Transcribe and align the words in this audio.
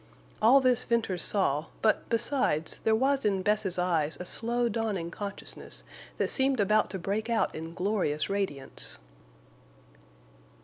All 0.41 0.61
this 0.61 0.83
Venters 0.83 1.21
saw, 1.21 1.65
but, 1.83 2.09
besides, 2.09 2.79
there 2.83 2.95
was 2.95 3.23
in 3.23 3.43
Bess's 3.43 3.77
eyes 3.77 4.17
a 4.19 4.25
slow 4.25 4.67
dawning 4.67 5.11
consciousness 5.11 5.83
that 6.17 6.31
seemed 6.31 6.59
about 6.59 6.89
to 6.89 6.97
break 6.97 7.29
out 7.29 7.53
in 7.53 7.75
glorious 7.75 8.27
radiance. 8.27 8.97